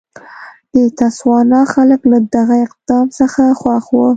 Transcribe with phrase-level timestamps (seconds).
[0.73, 4.07] د تسوانا خلک له دغه اقدام څخه خوښ وو.